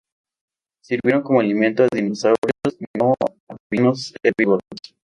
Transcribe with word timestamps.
Sirvieron 0.83 1.21
como 1.21 1.41
alimento 1.41 1.83
a 1.83 1.87
dinosaurios 1.95 2.43
no 2.97 3.13
avianos 3.69 4.15
herbívoros. 4.23 4.61